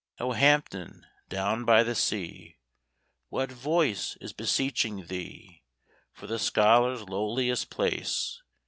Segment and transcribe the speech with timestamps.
[0.19, 2.57] O Hampton, down by the sea!
[3.29, 5.61] What voice is beseeching thee
[6.11, 8.41] For the scholar's lowliest place?